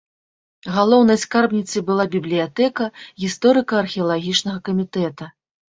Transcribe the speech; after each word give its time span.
Галоўнай 0.75 1.19
скарбніцай 1.25 1.81
была 1.91 2.05
бібліятэка 2.15 2.91
гісторыка-археалагічнага 3.21 4.59
камітэта. 4.73 5.35